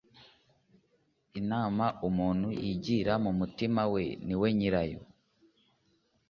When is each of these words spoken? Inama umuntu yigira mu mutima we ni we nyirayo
Inama 1.39 1.85
umuntu 2.07 2.47
yigira 2.63 3.13
mu 3.23 3.31
mutima 3.39 3.81
we 3.93 4.03
ni 4.25 4.35
we 4.41 4.47
nyirayo 4.57 5.01